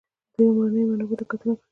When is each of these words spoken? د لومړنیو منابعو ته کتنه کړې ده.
د 0.33 0.35
لومړنیو 0.43 0.89
منابعو 0.91 1.19
ته 1.19 1.25
کتنه 1.31 1.53
کړې 1.59 1.65
ده. 1.65 1.69